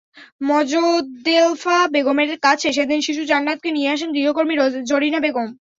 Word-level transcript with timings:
মজদ্দেলফা 0.43 1.77
বেগমের 1.93 2.31
কাছে 2.45 2.67
সেদিন 2.77 2.99
শিশু 3.01 3.21
জান্নাতকে 3.31 3.69
নিয়ে 3.71 3.91
আসেন 3.95 4.09
গৃহকর্মী 4.15 4.55
জরিনা 4.89 5.19
বেগম। 5.21 5.47